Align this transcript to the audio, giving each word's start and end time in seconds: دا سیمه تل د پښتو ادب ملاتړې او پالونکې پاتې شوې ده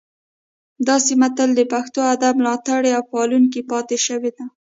دا 0.87 0.95
سیمه 1.07 1.29
تل 1.37 1.49
د 1.55 1.61
پښتو 1.73 1.99
ادب 2.13 2.33
ملاتړې 2.39 2.91
او 2.97 3.03
پالونکې 3.11 3.61
پاتې 3.71 3.97
شوې 4.05 4.31
ده 4.37 4.43